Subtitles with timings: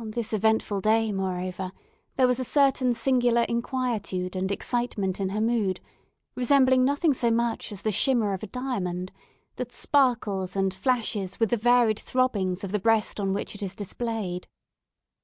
[0.00, 1.70] On this eventful day, moreover,
[2.16, 5.78] there was a certain singular inquietude and excitement in her mood,
[6.34, 9.12] resembling nothing so much as the shimmer of a diamond,
[9.54, 13.76] that sparkles and flashes with the varied throbbings of the breast on which it is
[13.76, 14.48] displayed.